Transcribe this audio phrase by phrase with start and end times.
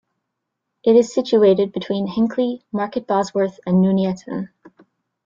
[0.83, 4.49] It is situated between Hinckley, Market Bosworth and Nuneaton.